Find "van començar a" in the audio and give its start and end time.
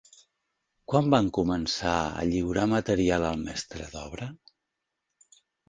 1.13-2.25